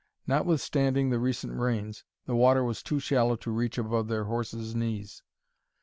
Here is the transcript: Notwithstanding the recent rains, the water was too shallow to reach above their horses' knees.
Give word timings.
Notwithstanding 0.25 1.11
the 1.11 1.19
recent 1.19 1.53
rains, 1.53 2.03
the 2.25 2.35
water 2.35 2.63
was 2.63 2.81
too 2.81 2.99
shallow 2.99 3.35
to 3.35 3.51
reach 3.51 3.77
above 3.77 4.07
their 4.07 4.23
horses' 4.23 4.73
knees. 4.73 5.21